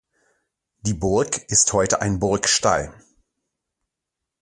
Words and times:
Die 0.79 0.95
Burg 0.95 1.43
ist 1.49 1.73
heute 1.73 2.01
ein 2.01 2.17
Burgstall. 2.19 2.91